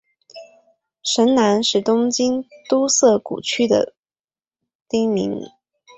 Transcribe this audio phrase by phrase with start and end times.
[1.03, 3.93] 神南是东京都涩谷区的
[4.89, 5.47] 町名。